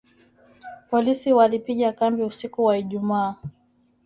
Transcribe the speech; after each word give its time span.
Polisi 0.89 1.33
walipiga 1.33 1.91
kambi 1.91 2.23
usiku 2.23 2.65
wa 2.65 2.77
Ijumaa 2.77 3.35